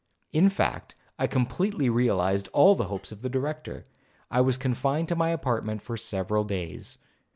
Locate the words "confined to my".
4.57-5.29